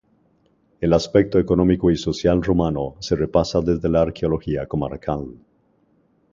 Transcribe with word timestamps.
El 0.79 0.93
aspecto 0.93 1.37
económico 1.37 1.91
y 1.91 1.95
social 1.95 2.41
romano 2.41 2.95
se 3.01 3.15
repasa 3.15 3.61
desde 3.61 3.87
la 3.87 4.01
arqueología 4.01 4.65
comarcal. 4.65 5.35